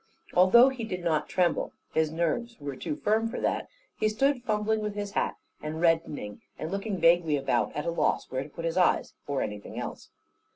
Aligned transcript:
Although 0.33 0.69
he 0.69 0.83
did 0.83 1.03
not 1.03 1.29
tremble 1.29 1.73
his 1.93 2.09
nerves 2.09 2.57
were 2.59 2.75
too 2.75 2.95
firm 2.95 3.27
for 3.27 3.39
that 3.39 3.67
he 3.99 4.09
stood 4.09 4.41
fumbling 4.41 4.79
with 4.79 4.95
his 4.95 5.11
hat, 5.11 5.35
and 5.61 5.79
reddening, 5.79 6.41
and 6.57 6.71
looking 6.71 6.97
vaguely 6.97 7.37
about, 7.37 7.71
at 7.75 7.85
a 7.85 7.91
loss 7.91 8.25
where 8.31 8.41
to 8.41 8.49
put 8.49 8.65
his 8.65 8.77
eyes 8.77 9.13
or 9.27 9.43
anything 9.43 9.77
else. 9.79 10.09